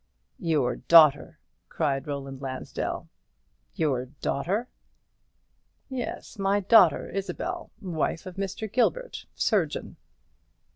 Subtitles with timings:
[0.39, 1.37] "Your daughter!"
[1.69, 3.07] cried Roland Lansdell.
[3.75, 4.67] "Your daughter?"
[5.89, 8.67] "Yes, my daughter Isabel, wife of Mr.
[8.71, 9.97] Gilbert, surgeon."